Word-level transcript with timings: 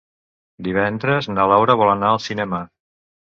Divendres 0.67 1.29
na 1.33 1.45
Laura 1.51 1.75
vol 1.83 1.93
anar 1.93 2.09
al 2.15 2.23
cinema. 2.29 2.63